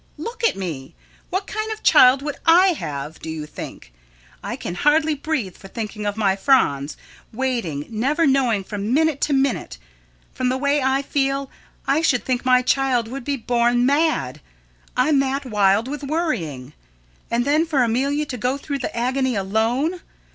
Look 0.17 0.43
at 0.43 0.55
me. 0.57 0.95
What 1.29 1.45
kind 1.45 1.71
of 1.71 1.83
child 1.83 2.23
would 2.23 2.37
I 2.43 2.69
have, 2.69 3.19
do 3.19 3.29
you 3.29 3.45
think? 3.45 3.93
I 4.43 4.55
can 4.55 4.73
hardly 4.73 5.13
breathe 5.13 5.55
for 5.55 5.67
thinking 5.67 6.07
of 6.07 6.17
my 6.17 6.35
Franz, 6.35 6.97
waiting, 7.31 7.85
never 7.87 8.25
knowing 8.25 8.63
from 8.63 8.95
minute 8.95 9.21
to 9.21 9.33
minute. 9.33 9.77
From 10.33 10.49
the 10.49 10.57
way 10.57 10.81
I 10.81 11.03
feel, 11.03 11.51
I 11.85 12.01
should 12.01 12.25
think 12.25 12.43
my 12.43 12.63
child 12.63 13.09
would 13.09 13.23
be 13.23 13.37
born 13.37 13.85
mad, 13.85 14.41
I'm 14.97 15.19
that 15.19 15.45
wild 15.45 15.87
with 15.87 16.01
worrying. 16.01 16.73
And 17.29 17.45
then 17.45 17.67
for 17.67 17.83
Amelia 17.83 18.25
to 18.25 18.37
go 18.37 18.57
through 18.57 18.79
the 18.79 18.97
agony 18.97 19.35
alone! 19.35 20.01